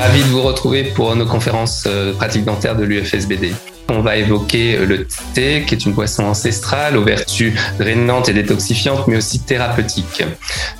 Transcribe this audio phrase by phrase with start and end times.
[0.00, 3.52] Ravi de vous retrouver pour nos conférences euh, pratiques dentaires de l'UFSBD.
[3.90, 8.32] On va évoquer euh, le thé, qui est une boisson ancestrale aux vertus drainantes et
[8.32, 10.24] détoxifiantes, mais aussi thérapeutiques.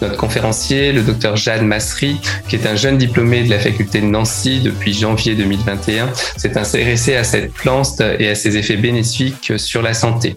[0.00, 2.18] Notre conférencier, le docteur Jade Masri,
[2.48, 6.08] qui est un jeune diplômé de la faculté de Nancy depuis janvier 2021,
[6.38, 10.34] s'est intéressé à cette plante et à ses effets bénéfiques sur la santé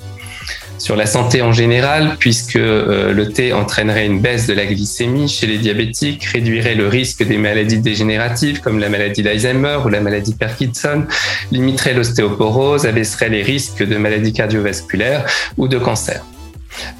[0.84, 5.30] sur la santé en général, puisque euh, le thé entraînerait une baisse de la glycémie
[5.30, 10.02] chez les diabétiques, réduirait le risque des maladies dégénératives comme la maladie d'Alzheimer ou la
[10.02, 11.06] maladie de Parkinson,
[11.54, 16.22] limiterait l'ostéoporose, abaisserait les risques de maladies cardiovasculaires ou de cancer.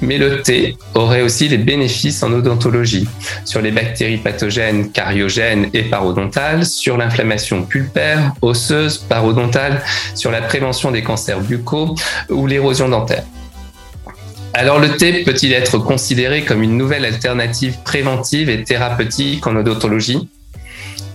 [0.00, 3.06] Mais le thé aurait aussi des bénéfices en odontologie,
[3.44, 9.82] sur les bactéries pathogènes cariogènes et parodontales, sur l'inflammation pulpaire, osseuse, parodontale,
[10.14, 11.94] sur la prévention des cancers buccaux
[12.30, 13.24] ou l'érosion dentaire.
[14.56, 20.28] Alors le thé peut-il être considéré comme une nouvelle alternative préventive et thérapeutique en odontologie?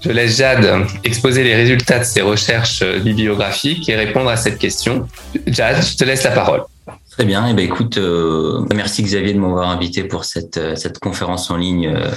[0.01, 5.07] Je laisse Jade exposer les résultats de ses recherches bibliographiques et répondre à cette question.
[5.47, 6.63] Jade, je te laisse la parole.
[7.11, 7.47] Très bien.
[7.47, 11.57] Eh ben, écoute, euh, merci Xavier de m'avoir invité pour cette, euh, cette conférence en
[11.57, 12.11] ligne euh,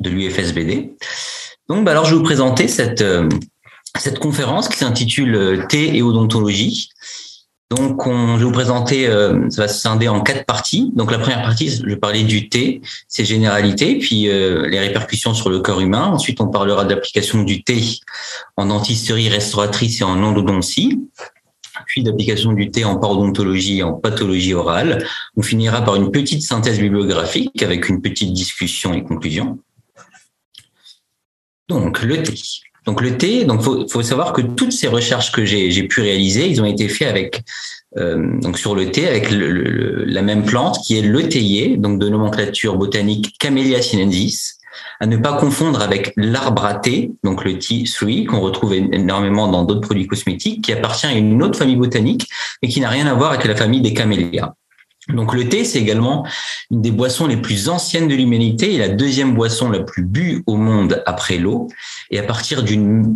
[0.00, 0.92] de l'UFSBD.
[1.68, 3.04] Donc, bah, alors, je vais vous présenter cette,
[3.98, 6.90] cette conférence qui s'intitule Thé et odontologie.
[7.70, 10.92] Donc, on, je vais vous présenter, euh, ça va se scinder en quatre parties.
[10.94, 15.34] Donc, la première partie, je vais parler du thé, ses généralités, puis euh, les répercussions
[15.34, 16.04] sur le corps humain.
[16.06, 17.82] Ensuite, on parlera de l'application du thé
[18.56, 21.00] en dentisterie restauratrice et en endodontie.
[21.86, 25.04] Puis d'application du thé en parodontologie et en pathologie orale.
[25.36, 29.58] On finira par une petite synthèse bibliographique avec une petite discussion et conclusion.
[31.68, 32.34] Donc, le thé.
[32.86, 36.60] Donc le thé, donc faut, savoir que toutes ces recherches que j'ai pu réaliser, ils
[36.60, 37.42] ont été faits avec
[37.96, 42.08] euh, donc sur le thé avec la même plante qui est le théier, donc de
[42.08, 44.58] nomenclature botanique Camellia sinensis,
[45.00, 49.48] à ne pas confondre avec l'arbre à thé, donc le tea tree qu'on retrouve énormément
[49.48, 52.28] dans d'autres produits cosmétiques, qui appartient à une autre famille botanique,
[52.62, 54.52] mais qui n'a rien à voir avec la famille des camélias.
[55.08, 56.26] Donc le thé, c'est également
[56.70, 60.42] une des boissons les plus anciennes de l'humanité et la deuxième boisson la plus bue
[60.46, 61.68] au monde après l'eau.
[62.10, 63.14] Et à partir d'une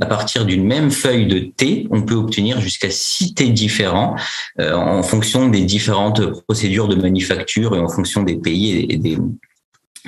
[0.65, 4.17] même feuille de thé, on peut obtenir jusqu'à six thés différents
[4.61, 9.17] euh, en fonction des différentes procédures de manufacture et en fonction des pays et des,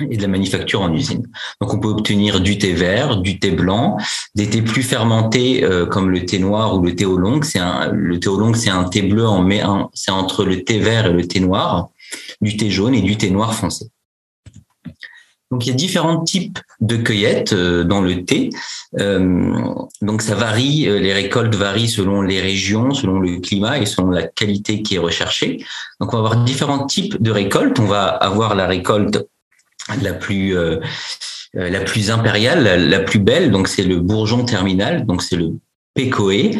[0.09, 1.27] et de la manufacture en usine.
[1.59, 3.97] Donc on peut obtenir du thé vert, du thé blanc,
[4.35, 7.41] des thés plus fermentés euh, comme le thé noir ou le thé oolong.
[7.43, 9.61] C'est un, le thé oolong, c'est un thé bleu en mais
[9.93, 11.89] c'est entre le thé vert et le thé noir,
[12.41, 13.87] du thé jaune et du thé noir foncé.
[15.51, 18.49] Donc il y a différents types de cueillettes euh, dans le thé.
[18.99, 19.63] Euh,
[20.01, 24.23] donc ça varie, les récoltes varient selon les régions, selon le climat et selon la
[24.23, 25.63] qualité qui est recherchée.
[25.99, 27.79] Donc on va avoir différents types de récoltes.
[27.79, 29.27] On va avoir la récolte
[30.01, 30.77] la plus euh,
[31.57, 33.51] euh, la plus impériale, la, plus belle.
[33.51, 35.05] Donc c'est le bourgeon terminal.
[35.05, 35.51] Donc c'est le
[35.93, 36.51] pécoé.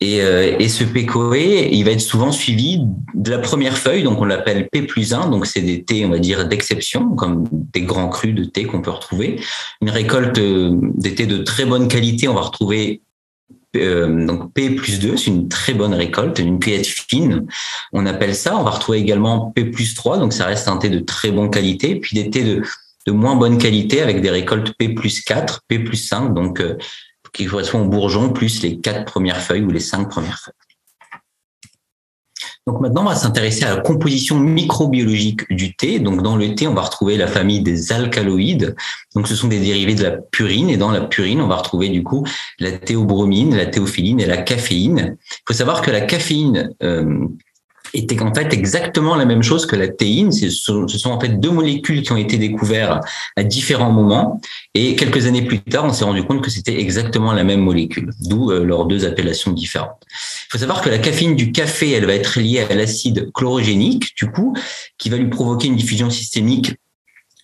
[0.00, 2.80] Et, euh, et ce pécoé, il va être souvent suivi
[3.14, 6.10] de la première feuille, donc on l'appelle P plus 1, donc c'est des thés, on
[6.10, 9.40] va dire, d'exception, comme des grands crus de thé qu'on peut retrouver.
[9.80, 13.00] Une récolte des thés de très bonne qualité, on va retrouver
[13.82, 17.46] euh, donc P plus 2, c'est une très bonne récolte, une cueillette fine,
[17.92, 18.56] on appelle ça.
[18.56, 21.50] On va retrouver également P plus 3, donc ça reste un thé de très bonne
[21.50, 22.62] qualité, puis des thés de,
[23.06, 26.76] de moins bonne qualité avec des récoltes P plus 4, P plus 5, donc euh,
[27.36, 30.54] qui correspond au bourgeon plus les quatre premières feuilles ou les cinq premières feuilles.
[32.66, 36.00] Donc maintenant, on va s'intéresser à la composition microbiologique du thé.
[36.00, 38.74] Donc dans le thé, on va retrouver la famille des alcaloïdes.
[39.14, 41.90] Donc ce sont des dérivés de la purine et dans la purine, on va retrouver
[41.90, 42.26] du coup
[42.58, 45.16] la théobromine, la théophiline et la caféine.
[45.20, 47.28] Il faut savoir que la caféine euh,
[47.94, 50.32] était en fait exactement la même chose que la théine.
[50.32, 53.04] Ce sont, en fait deux molécules qui ont été découvertes
[53.36, 54.40] à différents moments.
[54.74, 58.10] Et quelques années plus tard, on s'est rendu compte que c'était exactement la même molécule,
[58.20, 60.02] d'où euh, leurs deux appellations différentes.
[60.10, 64.14] Il faut savoir que la caféine du café, elle va être liée à l'acide chlorogénique,
[64.16, 64.54] du coup,
[64.98, 66.74] qui va lui provoquer une diffusion systémique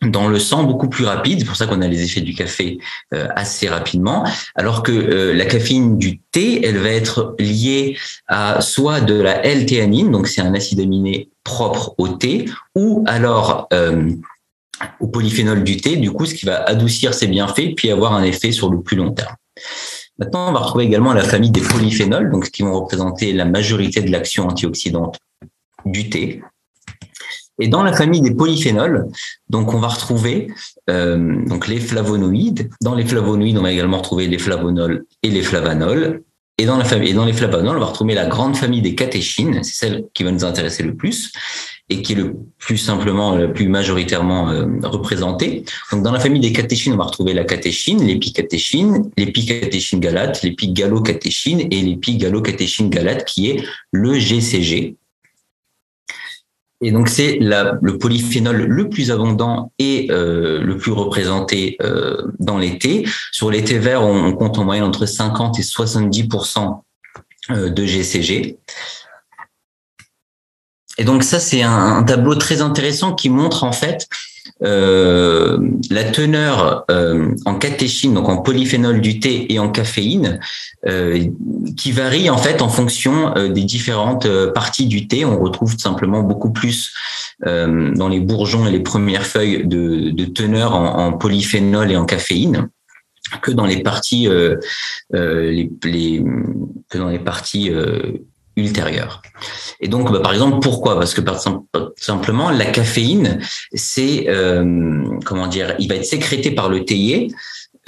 [0.02, 1.40] dans le sang beaucoup plus rapide.
[1.40, 2.78] C'est pour ça qu'on a les effets du café
[3.14, 4.24] euh, assez rapidement.
[4.54, 7.96] Alors que euh, la caféine du thé, elle va être liée
[8.26, 13.68] à soit de la L-théanine, donc c'est un acide aminé propre au thé, ou alors
[13.72, 14.10] euh,
[15.00, 18.22] au polyphénol du thé, du coup, ce qui va adoucir ses bienfaits puis avoir un
[18.22, 19.34] effet sur le plus long terme.
[20.18, 24.02] Maintenant, on va retrouver également la famille des polyphénols, donc qui vont représenter la majorité
[24.02, 25.18] de l'action antioxydante
[25.86, 26.42] du thé.
[27.60, 29.06] Et dans la famille des polyphénols,
[29.48, 30.48] donc on va retrouver
[30.90, 32.70] euh, donc les flavonoïdes.
[32.80, 36.22] Dans les flavonoïdes, on va également retrouver les flavonols et les flavanols.
[36.58, 38.94] Et dans, la famille, et dans les flavanols, on va retrouver la grande famille des
[38.94, 41.32] catéchines, c'est celle qui va nous intéresser le plus.
[41.88, 45.64] et qui est le plus simplement, le plus majoritairement euh, représenté.
[45.90, 51.60] Donc, dans la famille des catéchines, on va retrouver la catéchine, l'épicatéchine, l'épicatéchine galate, l'épigalocatéchine
[51.70, 54.96] et l'épigalocatéchine galate, qui est le GCG.
[56.84, 62.58] Et donc c'est le polyphénol le plus abondant et euh, le plus représenté euh, dans
[62.58, 62.78] les.
[63.30, 66.80] Sur les thés verts, on, compte en moyenne entre 50 et 70%
[67.50, 68.58] de GCG.
[70.98, 74.08] Et donc ça, c'est un, tableau très intéressant qui montre en fait
[74.62, 75.58] euh,
[75.90, 80.40] la teneur euh, en catéchine, donc en polyphénol du thé et en caféine,
[80.86, 81.26] euh,
[81.76, 85.24] qui varie en fait en fonction des différentes parties du thé.
[85.24, 86.92] On retrouve simplement beaucoup plus
[87.44, 92.68] dans les bourgeons et les premières feuilles de, teneur en, polyphénol et en caféine
[93.40, 94.28] que dans les parties
[95.12, 97.70] les, que dans les parties
[98.56, 99.22] ultérieure.
[99.80, 100.98] Et donc, bah, par exemple, pourquoi?
[100.98, 101.40] Parce que par
[101.96, 103.40] simplement, la caféine,
[103.72, 107.32] c'est euh, comment dire, il va être sécrété par le théier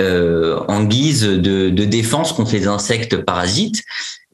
[0.00, 3.82] euh, en guise de, défense contre les insectes parasites.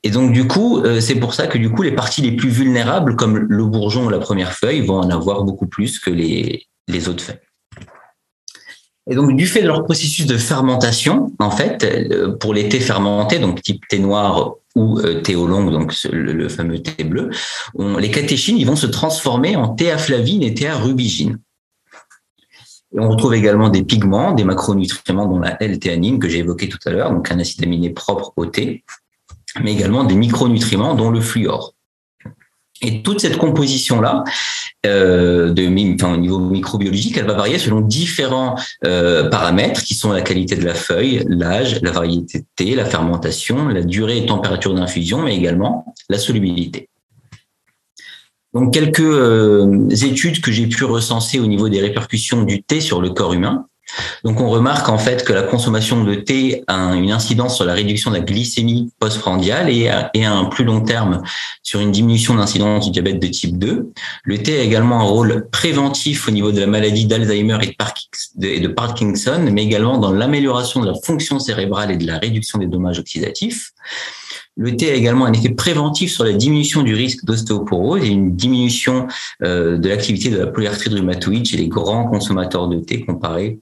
[0.02, 2.48] Et donc, du coup, euh, c'est pour ça que du coup, les parties les plus
[2.48, 6.66] vulnérables, comme le bourgeon ou la première feuille, vont en avoir beaucoup plus que les,
[6.88, 7.40] les autres feuilles.
[9.10, 11.84] Et donc, du fait de leur processus de fermentation, en fait,
[12.38, 16.48] pour les thés fermentés, donc type thé noir ou euh, thé au long, donc le,
[16.48, 17.30] fameux thé bleu,
[17.98, 21.38] les catéchines, ils vont se transformer en théaflavine et théarubigine.
[22.92, 26.78] Et on retrouve également des pigments, des macronutriments dont la L-théanine que j'ai évoqué tout
[26.86, 28.84] à l'heure, donc un acide aminé propre au thé,
[29.62, 31.74] mais également des micronutriments dont le fluor.
[32.82, 34.24] Et toute cette composition-là,
[34.86, 38.56] euh, au niveau microbiologique, elle va varier selon différents
[38.86, 42.86] euh, paramètres qui sont la qualité de la feuille, l'âge, la variété de thé, la
[42.86, 46.88] fermentation, la durée et température d'infusion, mais également la solubilité.
[48.54, 53.00] Donc quelques euh, études que j'ai pu recenser au niveau des répercussions du thé sur
[53.00, 53.66] le corps humain.
[54.24, 57.74] Donc on remarque en fait que la consommation de thé a une incidence sur la
[57.74, 61.22] réduction de la glycémie postprandiale et et un plus long terme
[61.62, 63.92] sur une diminution d'incidence du diabète de type 2.
[64.24, 67.58] Le thé a également un rôle préventif au niveau de la maladie d'Alzheimer
[68.42, 72.58] et de Parkinson, mais également dans l'amélioration de la fonction cérébrale et de la réduction
[72.58, 73.72] des dommages oxydatifs.
[74.56, 78.36] Le thé a également un effet préventif sur la diminution du risque d'ostéoporose et une
[78.36, 79.06] diminution
[79.42, 83.60] euh, de l'activité de la polyarthrite rhumatoïde chez les grands consommateurs de thé comparés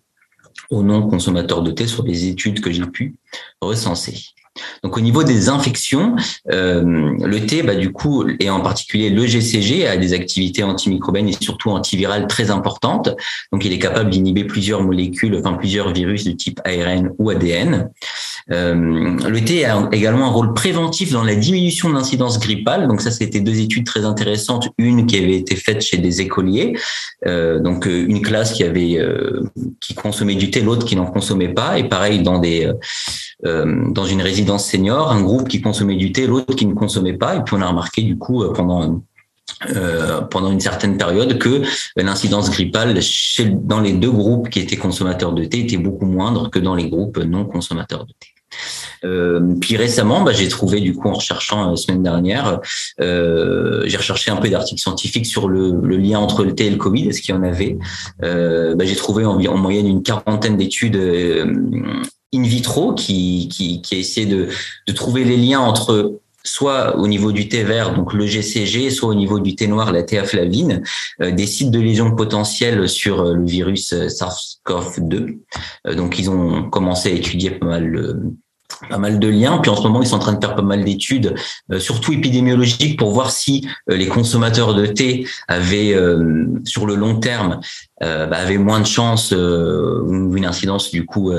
[0.71, 3.17] aux non-consommateurs de thé sur les études que j'ai pu
[3.61, 4.35] recenser.
[4.83, 6.17] Donc au niveau des infections,
[6.51, 6.83] euh,
[7.25, 11.37] le thé, bah, du coup, et en particulier le GCG, a des activités antimicrobiennes et
[11.41, 13.11] surtout antivirales très importantes.
[13.53, 17.91] Donc il est capable d'inhiber plusieurs molécules, enfin plusieurs virus de type ARN ou ADN.
[18.51, 18.75] Euh,
[19.29, 22.89] le thé a également un rôle préventif dans la diminution de l'incidence grippale.
[22.89, 24.69] Donc ça, c'était deux études très intéressantes.
[24.79, 26.75] Une qui avait été faite chez des écoliers,
[27.27, 28.99] euh, donc une classe qui avait
[29.81, 32.71] qui consommait du thé, l'autre qui n'en consommait pas, et pareil dans des
[33.45, 37.37] dans une résidence senior, un groupe qui consommait du thé, l'autre qui ne consommait pas.
[37.37, 39.01] Et puis on a remarqué du coup pendant
[39.71, 41.63] euh, pendant une certaine période que
[41.97, 46.49] l'incidence grippale chez, dans les deux groupes qui étaient consommateurs de thé était beaucoup moindre
[46.49, 48.29] que dans les groupes non consommateurs de thé.
[49.05, 52.61] Euh, puis récemment, bah, j'ai trouvé du coup en recherchant la euh, semaine dernière,
[53.01, 56.71] euh, j'ai recherché un peu d'articles scientifiques sur le, le, lien entre le thé et
[56.71, 57.79] le Covid, est-ce qu'il y en avait?
[58.23, 62.03] Euh, bah, J'ai trouvé en, en, moyenne une quarantaine d'études euh,
[62.35, 64.49] in vitro qui, qui, qui a essayé de,
[64.87, 69.11] de trouver les liens entre soit au niveau du thé vert, donc le GCG, soit
[69.11, 70.83] au niveau du thé noir, la théaflavine,
[71.21, 75.39] euh, des sites de lésions potentielles sur le virus SARS-CoV-2.
[75.87, 78.17] Euh, donc ils ont commencé à étudier pas mal
[78.89, 79.59] pas mal de liens.
[79.59, 81.35] Puis en ce moment, ils sont en train de faire pas mal d'études,
[81.73, 86.95] euh, surtout épidémiologiques, pour voir si euh, les consommateurs de thé avaient, euh, sur le
[86.95, 87.61] long terme,
[88.01, 91.33] bah, avaient moins de chances ou une incidence du coup,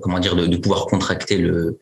[0.00, 1.78] comment dire, de, de pouvoir contracter le,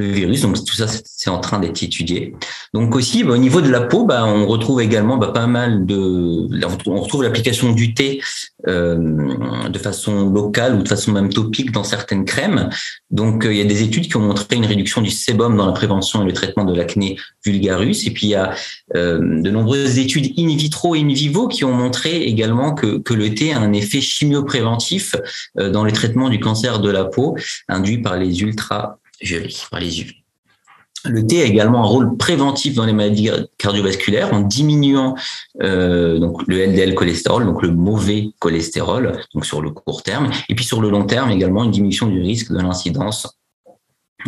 [0.00, 0.42] le virus.
[0.42, 2.34] Donc tout ça, c'est en train d'être étudié.
[2.74, 5.86] Donc aussi, bah, au niveau de la peau, bah, on retrouve également bah, pas mal
[5.86, 6.48] de,
[6.86, 8.20] on retrouve l'application du thé
[8.68, 12.68] euh, de façon locale ou de façon même topique dans certaines crèmes.
[13.10, 15.66] Donc euh, il y a des études qui ont montré une réduction du sébum dans
[15.66, 18.06] la prévention et le traitement de l'acné vulgarus.
[18.06, 18.54] Et puis il y a
[18.96, 23.14] euh, de nombreuses études in vitro et in vivo qui ont montré également que, que
[23.14, 25.16] le thé a un effet chimiopréventif
[25.56, 27.36] dans le traitement du cancer de la peau
[27.68, 28.99] induit par les ultra
[29.70, 30.12] par les yeux.
[31.04, 35.14] Le thé a également un rôle préventif dans les maladies cardiovasculaires en diminuant
[35.62, 40.64] euh, le LDL cholestérol, donc le mauvais cholestérol, donc sur le court terme, et puis
[40.64, 43.38] sur le long terme également une diminution du risque de l'incidence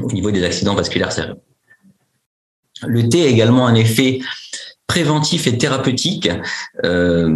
[0.03, 1.43] au niveau des accidents vasculaires cérébraux.
[2.87, 4.21] Le thé a également un effet
[4.93, 6.29] préventif et thérapeutique
[6.85, 7.27] euh,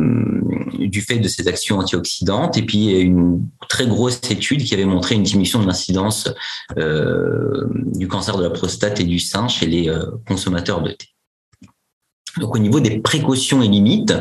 [0.79, 2.59] du fait de ces actions antioxydantes.
[2.59, 6.29] Et puis, une très grosse étude qui avait montré une diminution de l'incidence
[6.77, 11.07] euh, du cancer de la prostate et du sein chez les euh, consommateurs de thé.
[12.39, 14.13] Donc, au niveau des précautions et limites,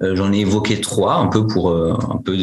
[0.00, 2.38] j'en ai évoqué trois, un peu pour un peu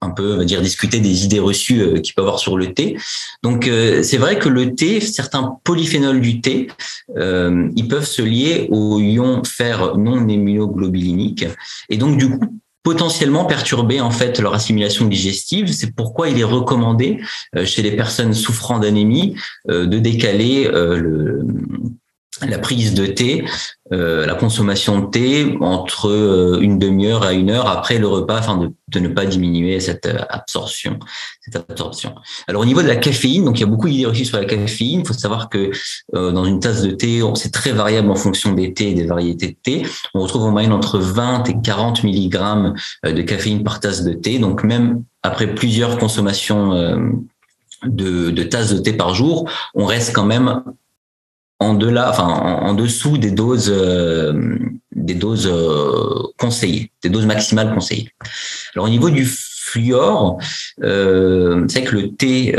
[0.00, 2.72] un peu, on va dire, discuter des idées reçues euh, qu'il peut avoir sur le
[2.72, 2.96] thé.
[3.42, 6.68] Donc, euh, c'est vrai que le thé, certains polyphénols du thé,
[7.16, 11.46] euh, ils peuvent se lier aux ions fer non immunoglobuliniques
[11.88, 15.72] et donc du coup potentiellement perturber en fait leur assimilation digestive.
[15.72, 17.20] C'est pourquoi il est recommandé
[17.64, 19.34] chez les personnes souffrant d'anémie
[19.68, 21.44] de décaler le
[22.46, 23.44] la prise de thé,
[23.92, 28.38] euh, la consommation de thé entre euh, une demi-heure à une heure après le repas
[28.38, 30.98] afin de, ne pas diminuer cette euh, absorption,
[31.40, 32.14] cette absorption.
[32.46, 34.44] Alors au niveau de la caféine, donc il y a beaucoup d'idées reçues sur la
[34.44, 35.00] caféine.
[35.00, 35.70] Il faut savoir que
[36.12, 39.48] dans une tasse de thé, c'est très variable en fonction des thés et des variétés
[39.48, 39.86] de thé.
[40.14, 44.38] On retrouve en moyenne entre 20 et 40 milligrammes de caféine par tasse de thé.
[44.38, 47.18] Donc même après plusieurs consommations
[47.84, 50.62] de tasses de thé par jour, on reste quand même
[51.60, 54.58] en enfin en, dessous des doses, euh,
[54.94, 58.10] des doses euh, conseillées, des doses maximales conseillées.
[58.74, 60.38] Alors au niveau du fluor,
[60.82, 62.54] euh, c'est que le thé,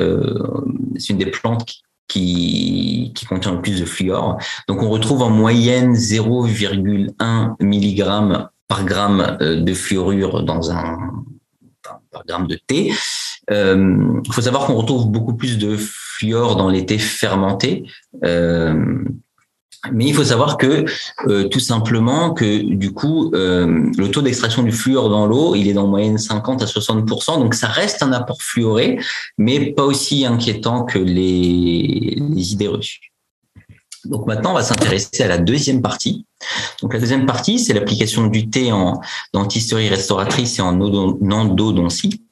[0.97, 1.65] c'est une des plantes
[2.07, 4.37] qui, qui contient le plus de fluor.
[4.67, 10.97] Donc on retrouve en moyenne 0,1 mg par gramme de fluorure dans un
[12.11, 12.93] par gramme de thé.
[13.49, 15.77] Il faut savoir qu'on retrouve beaucoup plus de
[16.19, 17.83] fluor dans les thés fermentés.
[18.23, 19.03] Euh,
[19.93, 20.83] mais il faut savoir que
[21.27, 25.69] euh, tout simplement que du coup euh, le taux d'extraction du fluor dans l'eau il
[25.69, 28.99] est en moyenne 50 à 60% donc ça reste un apport fluoré
[29.37, 33.13] mais pas aussi inquiétant que les, idées reçues.
[34.03, 36.25] Donc maintenant on va s'intéresser à la deuxième partie.
[36.81, 38.99] Donc la deuxième partie c'est l'application du thé en
[39.33, 42.25] dentisterie restauratrice et en endodontie.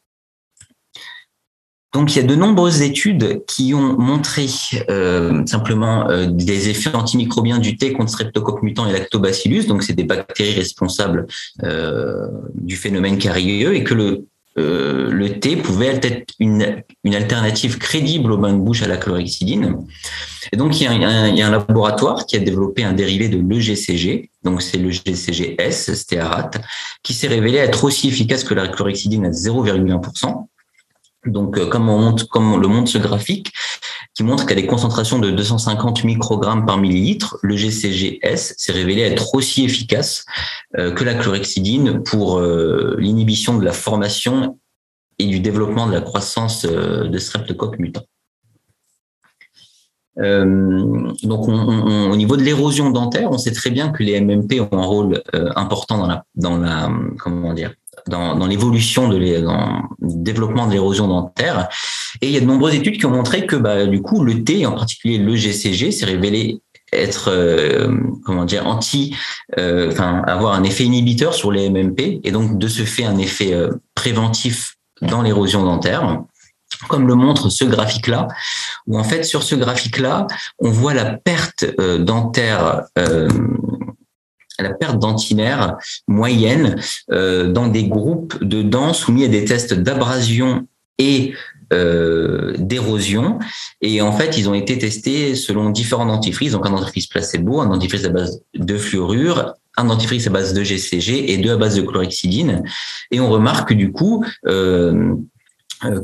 [1.94, 4.46] Donc, il y a de nombreuses études qui ont montré
[4.90, 9.66] euh, simplement euh, des effets antimicrobiens du thé contre Streptococcus mutant et Lactobacillus.
[9.68, 11.28] Donc, c'est des bactéries responsables
[11.64, 18.54] euh, du phénomène carieux et que le thé pouvait être une, alternative crédible au bain
[18.54, 19.78] de bouche à la chlorhexidine.
[20.52, 24.62] Et donc, il y, a un, laboratoire qui a développé un dérivé de l'EGCG, donc
[24.62, 26.52] c'est le GCGS, stéarat,
[27.02, 30.48] qui s'est révélé être aussi efficace que la chlorhexidine à 0,1%.
[31.26, 33.52] Donc, euh, comme, on le montre ce graphique,
[34.16, 39.36] qui montre qu'à des concentrations de 250 microgrammes par millilitre, le GCGS s'est révélé être
[39.36, 40.26] aussi efficace
[40.78, 44.58] euh, que la chlorhexidine pour euh, l'inhibition de la formation
[45.20, 48.06] et du développement de la croissance de streptocoques mutants.
[50.16, 54.86] donc, au niveau de l'érosion dentaire, on sait très bien que les MMP ont un
[54.86, 55.24] rôle
[55.56, 57.74] important dans la, dans la, comment dire,
[58.08, 59.46] dans, l'évolution de le
[60.02, 61.70] développement de l'érosion dentaire.
[62.22, 64.44] Et il y a de nombreuses études qui ont montré que bah, du coup le
[64.44, 66.62] T, en particulier le GCG, s'est révélé
[66.94, 69.16] être euh, comment dire anti
[69.58, 73.18] euh, enfin avoir un effet inhibiteur sur les MMP et donc de ce fait un
[73.18, 76.22] effet euh, préventif dans l'érosion dentaire
[76.90, 78.28] comme le montre ce graphique-là,
[78.88, 80.28] où en fait sur ce graphique-là,
[80.60, 81.66] on voit la perte
[82.00, 82.84] dentaire
[84.64, 86.76] la perte dentinaire moyenne
[87.12, 91.34] euh, dans des groupes de dents soumis à des tests d'abrasion et
[91.74, 93.40] euh, d'érosion.
[93.82, 97.68] Et en fait, ils ont été testés selon différents dentifrices, donc un dentifrice placebo, un
[97.68, 101.76] dentifrice à base de fluorure, un dentifrice à base de GCG et deux à base
[101.76, 102.64] de chlorhexidine.
[103.12, 105.14] Et on remarque du coup euh,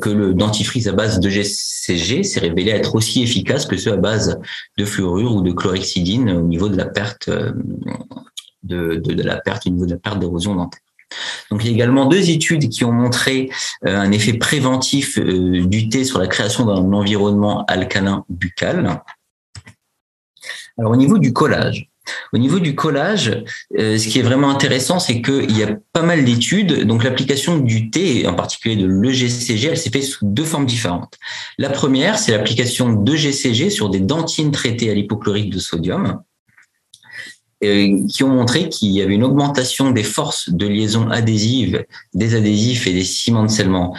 [0.02, 3.98] que le dentifrice à base de GCG s'est révélé être aussi efficace que ceux à
[3.98, 4.38] base
[4.78, 7.30] de fluorure ou de chlorhexidine au niveau de la perte
[8.64, 10.82] de, de, de la perte au niveau de la perte d'érosion dentaire.
[11.52, 13.50] Donc il y a également deux études qui ont montré
[13.86, 19.02] euh, un effet préventif euh, du thé sur la création d'un environnement alcalin buccal.
[20.78, 21.90] Alors au niveau du collage,
[22.34, 23.44] au niveau du collage,
[23.78, 26.86] euh, ce qui est vraiment intéressant, c'est qu'il y a pas mal d'études.
[26.86, 31.18] Donc l'application du thé, en particulier de l'EGCG, elle s'est faite sous deux formes différentes.
[31.58, 36.22] La première, c'est l'application d'EGCG sur des dentines traitées à l'hypochlorite de sodium.
[37.64, 42.36] Euh, qui ont montré qu'il y avait une augmentation des forces de liaison adhésive des
[42.36, 43.96] adhésifs et des ciments de scellement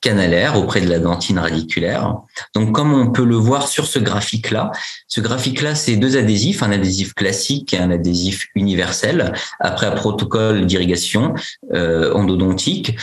[0.00, 2.14] canalaires auprès de la dentine radiculaire.
[2.54, 4.70] Donc, comme on peut le voir sur ce graphique-là,
[5.08, 10.66] ce graphique-là, c'est deux adhésifs, un adhésif classique et un adhésif universel, après un protocole
[10.66, 11.34] d'irrigation
[11.74, 12.96] euh, endodontique.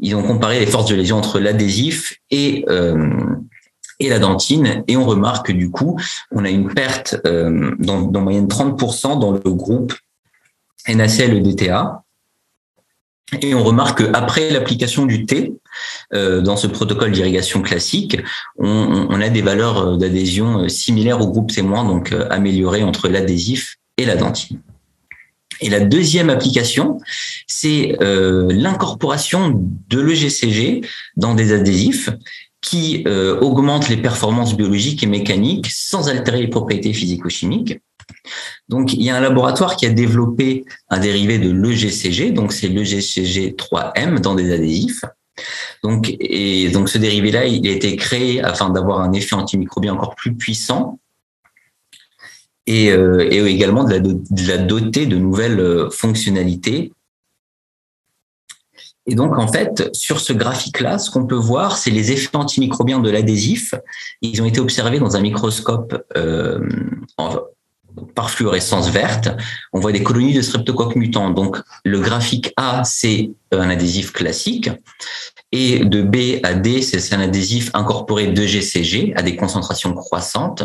[0.00, 3.10] Ils ont comparé les forces de lésion entre l'adhésif et euh,
[4.00, 4.82] et la dentine.
[4.88, 5.98] Et on remarque que du coup,
[6.32, 9.94] on a une perte euh, dans, moyenne 30% dans le groupe
[10.88, 12.02] NaCl-DTA.
[13.42, 15.54] Et on remarque qu'après l'application du T,
[16.14, 18.18] euh, dans ce protocole d'irrigation classique,
[18.58, 24.16] on, a des valeurs d'adhésion similaires au groupe témoin, donc améliorées entre l'adhésif et la
[24.16, 24.60] dentine.
[25.60, 26.98] Et la deuxième application,
[27.46, 30.80] c'est euh, l'incorporation de l'EGCG
[31.16, 32.10] dans des adhésifs
[32.62, 37.80] qui euh, augmentent les performances biologiques et mécaniques sans altérer les propriétés physico-chimiques.
[38.68, 42.68] Donc, il y a un laboratoire qui a développé un dérivé de l'EGCG, donc c'est
[42.68, 45.04] l'EGCG 3M dans des adhésifs.
[45.82, 50.98] Donc, ce dérivé-là, il a été créé afin d'avoir un effet antimicrobien encore plus puissant
[52.66, 56.92] et, euh, également de la, de la, doter de nouvelles euh, fonctionnalités.
[59.10, 63.00] Et donc, en fait, sur ce graphique-là, ce qu'on peut voir, c'est les effets antimicrobiens
[63.00, 63.74] de l'adhésif.
[64.22, 66.60] Ils ont été observés dans un microscope euh,
[68.14, 69.28] par fluorescence verte.
[69.72, 71.30] On voit des colonies de streptocoques mutants.
[71.30, 74.70] Donc, le graphique A, c'est un adhésif classique.
[75.50, 80.62] Et de B à D, c'est un adhésif incorporé de GCG à des concentrations croissantes.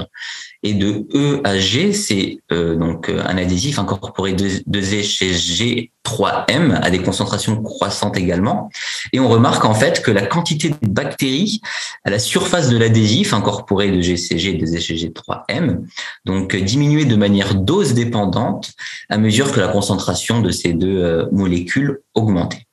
[0.66, 6.80] Et de E à G, c'est euh, donc euh, un adhésif incorporé de, de G3M
[6.82, 8.72] à des concentrations croissantes également.
[9.14, 11.62] Et on remarque en fait que la quantité de bactéries
[12.04, 15.82] à la surface de l'adhésif incorporé de GCG et de GCG3M,
[16.26, 18.74] donc diminuait de manière dose dépendante
[19.10, 22.66] à mesure que la concentration de ces deux euh, molécules augmentait.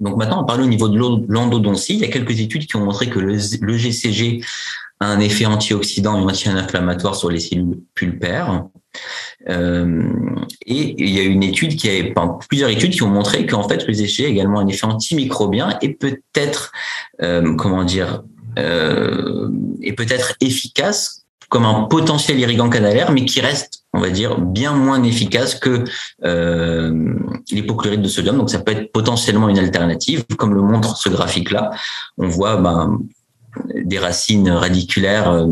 [0.00, 0.98] Donc maintenant, on parle au niveau de
[1.28, 1.94] l'endodontie.
[1.94, 4.40] Il y a quelques études qui ont montré que le GCG
[5.00, 8.64] un effet antioxydant et anti-inflammatoire sur les cellules pulpaires.
[9.48, 10.02] Euh,
[10.66, 13.68] et il y a une étude qui a, enfin, plusieurs études qui ont montré qu'en
[13.68, 16.72] fait, le GCG a également un effet antimicrobien et peut-être,
[17.22, 18.22] euh, comment dire,
[18.58, 19.50] euh,
[19.82, 24.74] et peut-être efficace comme un potentiel irrigant canalaire, mais qui reste, on va dire, bien
[24.74, 25.84] moins efficace que
[26.24, 27.14] euh,
[27.50, 28.36] l'hypochlorite de sodium.
[28.36, 31.70] Donc, ça peut être potentiellement une alternative, comme le montre ce graphique-là.
[32.18, 32.98] On voit ben,
[33.74, 35.46] des racines radiculaires euh,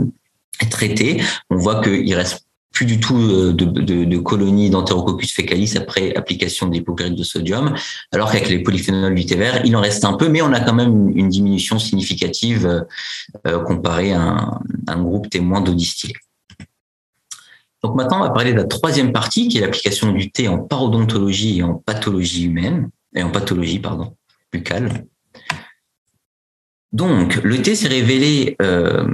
[0.70, 6.66] traitées, on voit qu'il reste plus du tout euh, de, colonies d'Enterococcus fecalis après application
[6.66, 7.74] d'hypochlorite de sodium,
[8.12, 10.60] alors qu'avec les polyphénols du thé vert, il en reste un peu, mais on a
[10.60, 12.84] quand même une diminution significative
[13.46, 16.14] euh, comparée à un, groupe témoin d'eau distillée.
[17.82, 21.58] Maintenant, on va parler de la troisième partie, qui est l'application du thé en parodontologie
[21.58, 23.80] et en pathologie humaine, et en pathologie,
[24.52, 25.06] buccale.
[26.92, 28.56] Donc, le thé s'est révélé.
[28.62, 29.06] Euh,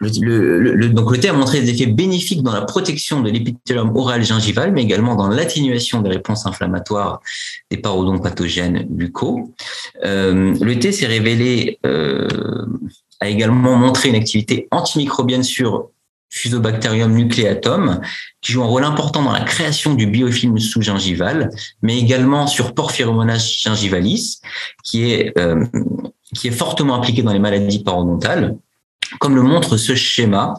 [0.00, 4.82] le, thé a montré des effets bénéfiques dans la protection de l'épithélium oral gingival, mais
[4.82, 7.20] également dans l'atténuation des réponses inflammatoires
[7.70, 9.52] des parodontes pathogènes buccaux.
[10.04, 12.28] Euh, le thé s'est révélé, euh,
[13.20, 15.90] a également montré une activité antimicrobienne sur
[16.34, 18.00] Fusobacterium nucleatum,
[18.40, 23.38] qui joue un rôle important dans la création du biofilm sous-gingival, mais également sur Porphyromonas
[23.38, 24.40] gingivalis,
[24.82, 25.64] qui est, euh,
[26.34, 28.56] qui est fortement impliqué dans les maladies parodontales,
[29.20, 30.54] comme le montre ce schéma,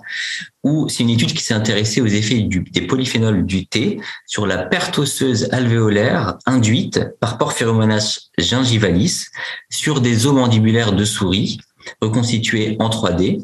[0.64, 4.60] où c'est une étude qui s'est intéressée aux effets des polyphénols du thé sur la
[4.60, 9.26] perte osseuse alvéolaire induite par Porphyromonas gingivalis
[9.70, 11.60] sur des os mandibulaires de souris
[12.02, 13.42] reconstitués en 3D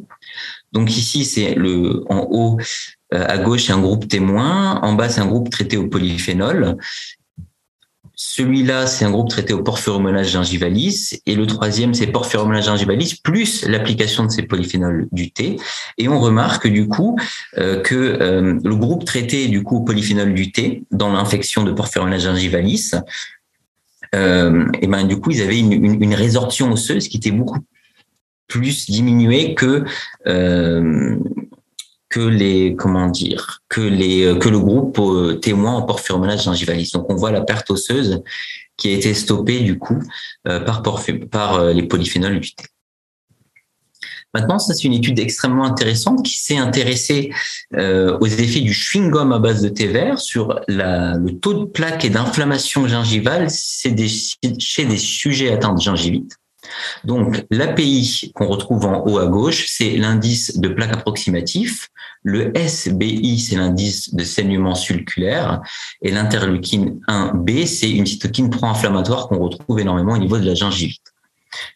[0.72, 2.58] donc ici, c'est le en haut
[3.14, 6.78] euh, à gauche, c'est un groupe témoin, en bas, c'est un groupe traité au polyphénol.
[8.16, 11.22] Celui-là, c'est un groupe traité au porphyromonase gingivalis.
[11.26, 15.58] Et le troisième, c'est porphyromonase gingivalis plus l'application de ces polyphénols du thé.
[15.98, 17.18] Et on remarque du coup
[17.58, 21.72] euh, que euh, le groupe traité du coup au polyphénol du thé dans l'infection de
[21.72, 22.92] porphyromonase gingivalis,
[24.14, 27.60] et ben du coup, ils avaient une, une, une résorption osseuse qui était beaucoup
[28.52, 29.86] plus diminué que
[30.28, 31.16] euh,
[32.10, 36.92] que les comment dire que les que le groupe euh, témoin en porphyromonase gingivalis.
[36.94, 38.22] Donc on voit la perte osseuse
[38.76, 40.00] qui a été stoppée du coup
[40.48, 40.84] euh, par
[41.32, 42.66] par les polyphénols du thé.
[44.34, 47.32] Maintenant, ça c'est une étude extrêmement intéressante qui s'est intéressée
[47.74, 52.10] aux effets du chewing-gum à base de thé vert sur le taux de plaque et
[52.10, 54.08] d'inflammation gingivale chez des,
[54.58, 56.41] chez des sujets atteints de gingivite.
[57.04, 61.90] Donc, l'API qu'on retrouve en haut à gauche, c'est l'indice de plaque approximatif.
[62.24, 65.62] Le SBI, c'est l'indice de saignement sulculaire.
[66.02, 71.14] Et l'interleukine 1B, c'est une cytokine pro-inflammatoire qu'on retrouve énormément au niveau de la gingivite,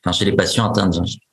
[0.03, 1.24] enfin, chez les patients atteints de gingivite.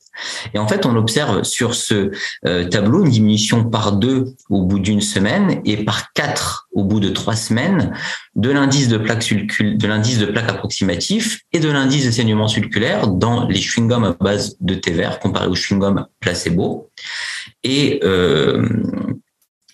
[0.54, 2.10] Et en fait, on observe sur ce
[2.46, 7.00] euh, tableau une diminution par deux au bout d'une semaine et par quatre au bout
[7.00, 7.94] de trois semaines
[8.34, 13.46] de l'indice de plaque de l'indice de approximatif et de l'indice de saignement circulaire dans
[13.48, 16.90] les chewing-gums à base de thé vert comparé aux chewing-gums placebo.
[17.62, 18.66] Et euh,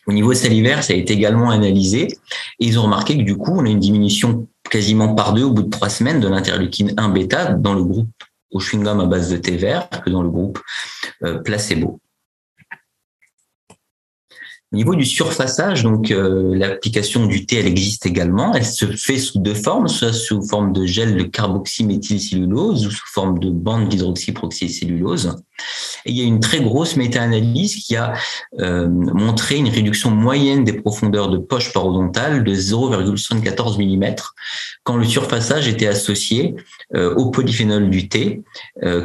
[0.07, 2.09] au niveau salivaire, ça a été également analysé.
[2.61, 5.53] Et ils ont remarqué que du coup, on a une diminution quasiment par deux au
[5.53, 8.09] bout de trois semaines de l'interleukine 1 bêta dans le groupe
[8.51, 10.61] au chewing-gum à base de thé vert que dans le groupe
[11.25, 12.01] euh, placebo.
[14.71, 18.53] Au niveau du surfaçage, donc euh, l'application du thé, elle existe également.
[18.53, 23.07] Elle se fait sous deux formes, soit sous forme de gel de carboxyméthylcellulose ou sous
[23.07, 25.37] forme de bande d'hydroxyperoxycellulose.
[26.05, 28.13] Et il y a une très grosse méta-analyse qui a
[28.59, 34.17] euh, montré une réduction moyenne des profondeurs de poche parodontale de 0,74 mm
[34.85, 36.57] quand le surfaçage était associé
[36.95, 38.43] euh, au polyphénol du thé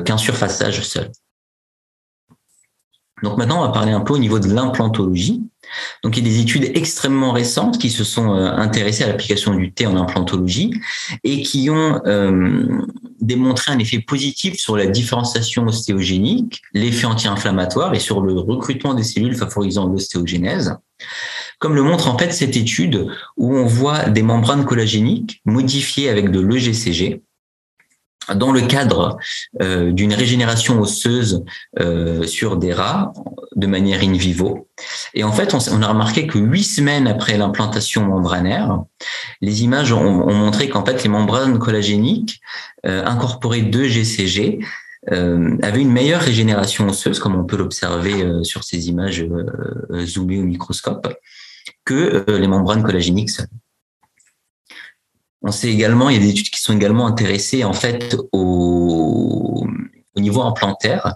[0.06, 1.10] qu'un surfaçage seul.
[3.24, 5.42] Donc maintenant, on va parler un peu au niveau de l'implantologie.
[6.04, 9.56] Donc, il y a des études extrêmement récentes qui se sont euh, intéressées à l'application
[9.56, 10.74] du thé en implantologie
[11.24, 12.68] et qui ont euh,
[13.22, 19.04] démontré un effet positif sur la différenciation ostéogénique, l'effet anti-inflammatoire et sur le recrutement des
[19.04, 20.76] cellules favorisant l'ostéogénèse.
[21.60, 23.08] Comme le montre en fait cette étude
[23.38, 27.24] où on voit des membranes collagéniques modifiées avec de l'EGCG
[28.36, 29.18] dans le cadre
[29.62, 31.44] euh, d'une régénération osseuse
[31.80, 33.14] euh, sur des rats
[33.56, 34.68] de manière in vivo.
[35.14, 38.80] Et en fait, on, a remarqué que huit semaines après l'implantation membranaire,
[39.42, 42.40] les images ont, montré qu'en fait, les membranes collagéniques
[42.86, 44.60] euh, incorporées de GCG
[45.06, 49.28] avaient une meilleure régénération osseuse, comme on peut l'observer sur ces images
[50.06, 51.14] zoomées au microscope,
[51.84, 53.48] que les membranes collagéniques seules.
[55.44, 59.68] On sait également, il y a des études qui sont également intéressées en fait au,
[60.16, 61.16] au niveau implantaire.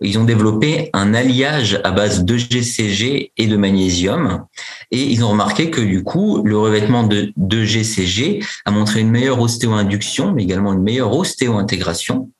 [0.00, 4.46] Ils ont développé un alliage à base de GCG et de magnésium.
[4.90, 9.10] Et ils ont remarqué que du coup, le revêtement de, de GCG a montré une
[9.10, 12.30] meilleure ostéo-induction, mais également une meilleure ostéo-intégration.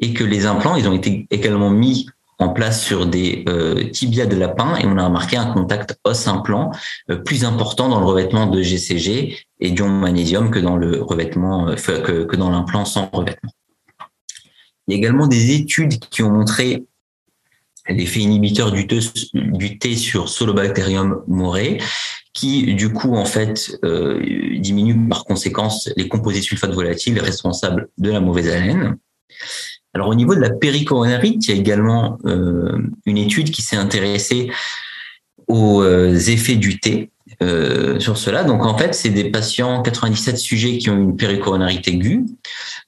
[0.00, 2.06] Et que les implants, ils ont été également mis
[2.38, 6.70] en place sur des euh, tibias de lapin et on a remarqué un contact os-implant
[7.10, 11.68] euh, plus important dans le revêtement de GCG et d'ion magnésium que dans le revêtement
[11.68, 13.50] euh, que, dans l'implant sans revêtement.
[14.86, 16.86] Il y a également des études qui ont montré
[17.88, 18.86] l'effet inhibiteur du,
[19.34, 21.80] du thé sur Solobacterium moré,
[22.34, 24.20] qui du coup en fait euh,
[24.58, 28.96] diminue par conséquence les composés sulfates volatiles responsables de la mauvaise haleine.
[29.94, 33.76] Alors au niveau de la péricoronarite, il y a également euh, une étude qui s'est
[33.76, 34.50] intéressée
[35.48, 37.10] aux effets du thé
[37.42, 38.44] euh, sur cela.
[38.44, 42.24] Donc en fait, c'est des patients, 97 sujets qui ont une péricoronarite aiguë.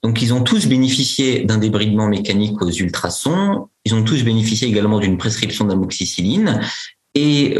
[0.03, 3.69] Donc ils ont tous bénéficié d'un débridement mécanique aux ultrasons.
[3.85, 6.59] Ils ont tous bénéficié également d'une prescription d'amoxicilline
[7.13, 7.55] et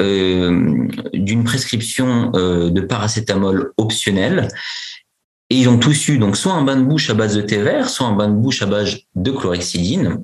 [1.13, 4.47] d'une prescription de paracétamol optionnel.
[5.51, 7.57] Et ils ont tous eu donc soit un bain de bouche à base de thé
[7.57, 10.23] vert, soit un bain de bouche à base de chlorhexidine.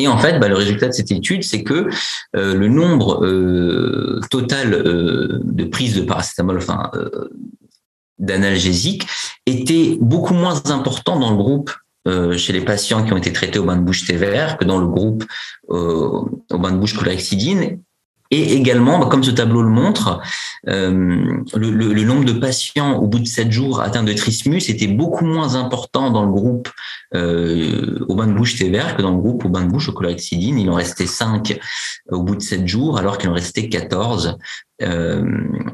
[0.00, 1.90] Et en fait, bah, le résultat de cette étude, c'est que
[2.34, 6.90] euh, le nombre euh, total euh, de prises de paracétamol, enfin
[8.18, 9.06] d'analgésiques,
[9.44, 11.70] était beaucoup moins important dans le groupe
[12.36, 14.86] chez les patients qui ont été traités au bain de bouche vert que dans le
[14.86, 15.22] groupe
[15.68, 17.78] au bain de bouche chlorhexidine
[18.30, 20.20] et également, bah, comme ce tableau le montre,
[20.68, 25.24] euh, le, nombre de patients au bout de sept jours atteints de trismus était beaucoup
[25.24, 26.68] moins important dans le groupe
[27.14, 29.92] euh, au bain de bouche sévère que dans le groupe au bain de bouche au
[29.92, 30.58] chlorhexidine.
[30.58, 31.58] Il en restait 5
[32.10, 34.38] au bout de sept jours, alors qu'il en restait 14
[34.82, 35.24] euh,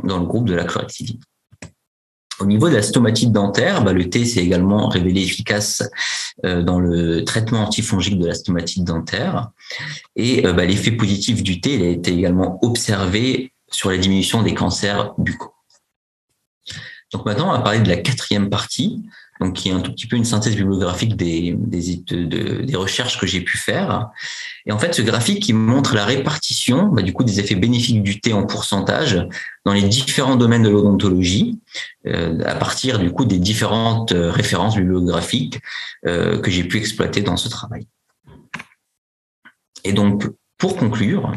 [0.04, 1.20] dans le groupe de la chlorhexidine.
[2.38, 5.82] Au niveau de la stomatite dentaire, bah, le thé s'est également révélé efficace
[6.44, 9.50] euh, dans le traitement antifongique de la stomatite dentaire.
[10.16, 14.42] Et euh, bah, l'effet positif du thé il a été également observé sur la diminution
[14.42, 15.54] des cancers buccaux.
[17.12, 19.02] Donc maintenant, on va parler de la quatrième partie,
[19.40, 23.26] donc qui est un tout petit peu une synthèse bibliographique des, des, des recherches que
[23.26, 24.10] j'ai pu faire.
[24.66, 28.02] Et en fait, ce graphique qui montre la répartition bah, du coup des effets bénéfiques
[28.02, 29.26] du thé en pourcentage
[29.64, 31.58] dans les différents domaines de l'odontologie,
[32.06, 35.60] euh, à partir du coup des différentes euh, références bibliographiques
[36.06, 37.86] euh, que j'ai pu exploiter dans ce travail.
[39.84, 41.32] Et donc, pour conclure,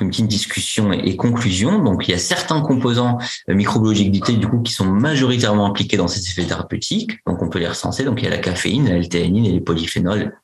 [0.00, 1.82] une petite discussion et conclusion.
[1.82, 5.96] Donc, il y a certains composants euh, microbiologiques du thé, coup, qui sont majoritairement impliqués
[5.96, 7.18] dans ces effets thérapeutiques.
[7.26, 8.04] Donc, on peut les recenser.
[8.04, 10.36] Donc, il y a la caféine, la et les polyphénols.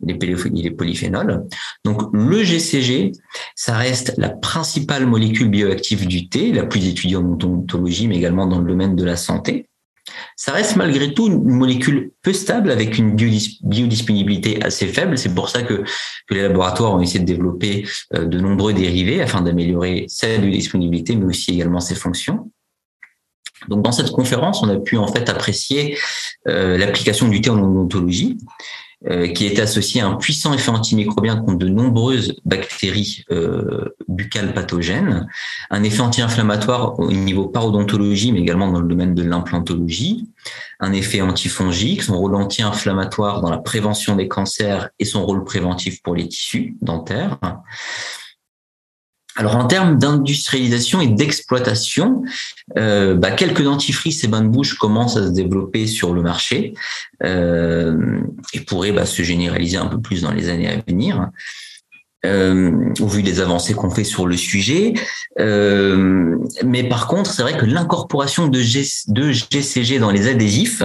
[0.00, 0.14] Les
[0.70, 1.46] polyphénols.
[1.84, 3.12] Donc, le GCG,
[3.54, 8.46] ça reste la principale molécule bioactive du thé, la plus étudiée en odontologie, mais également
[8.46, 9.68] dans le domaine de la santé.
[10.36, 15.16] Ça reste malgré tout une molécule peu stable avec une biodisponibilité assez faible.
[15.18, 15.84] C'est pour ça que,
[16.30, 21.26] les laboratoires ont essayé de développer euh, de nombreux dérivés afin d'améliorer sa biodisponibilité, mais
[21.26, 22.50] aussi également ses fonctions.
[23.68, 25.96] Donc dans cette conférence, on a pu en fait apprécier
[26.48, 28.38] euh, l'application du thé en odontologie.
[29.10, 34.54] Euh, qui est associé à un puissant effet antimicrobien contre de nombreuses bactéries euh, buccales
[34.54, 35.28] pathogènes,
[35.68, 40.30] un effet anti-inflammatoire au niveau parodontologie, mais également dans le domaine de l'implantologie,
[40.80, 46.02] un effet antifongique, son rôle anti-inflammatoire dans la prévention des cancers et son rôle préventif
[46.02, 47.38] pour les tissus dentaires.
[49.36, 52.22] Alors en termes d'industrialisation et d'exploitation,
[52.78, 56.74] euh, bah, quelques dentifrices et bains de bouche commencent à se développer sur le marché
[57.24, 58.20] euh,
[58.52, 61.30] et pourraient bah, se généraliser un peu plus dans les années à venir
[62.24, 64.94] euh, au vu des avancées qu'on fait sur le sujet.
[65.38, 70.82] Euh, mais par contre, c'est vrai que l'incorporation de, GCG dans les adhésifs,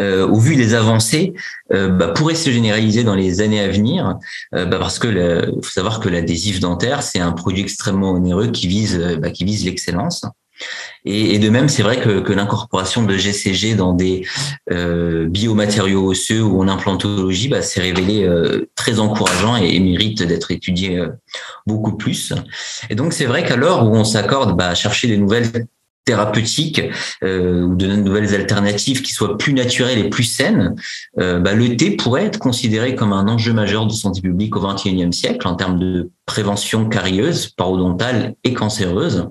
[0.00, 1.34] euh, au vu des avancées,
[1.72, 4.18] euh, bah, pourrait se généraliser dans les années à venir,
[4.54, 8.48] euh, bah, parce que il faut savoir que l'adhésif dentaire, c'est un produit extrêmement onéreux
[8.48, 10.24] qui vise, bah, qui vise l'excellence.
[11.04, 14.24] Et, de même, c'est vrai que, l'incorporation de GCG dans des
[14.70, 20.52] euh, biomatériaux osseux ou en implantologie bah, s'est révélé euh, très encourageant et, mérite d'être
[20.52, 21.08] étudié euh,
[21.66, 22.32] beaucoup plus.
[22.88, 25.50] Et donc, c'est vrai qu'à l'heure où on s'accorde bah, à chercher des nouvelles
[26.04, 26.82] thérapeutiques
[27.22, 30.74] euh, ou de nouvelles alternatives qui soient plus naturelles et plus saines,
[31.20, 34.60] euh, bah, le thé pourrait être considéré comme un enjeu majeur de santé publique au
[34.60, 39.28] XXIe siècle en termes de prévention carieuse, parodontale et cancéreuse.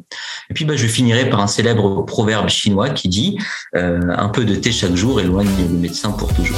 [0.49, 3.37] Et puis bah, je finirai par un célèbre proverbe chinois qui dit
[3.75, 6.57] euh, un peu de thé chaque jour éloigne le médecin pour toujours.